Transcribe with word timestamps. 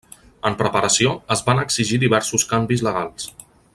En 0.49 0.55
preparació, 0.61 1.11
es 1.35 1.45
van 1.49 1.61
exigir 1.65 1.99
diversos 2.05 2.47
canvis 2.55 2.83
legals. 2.89 3.29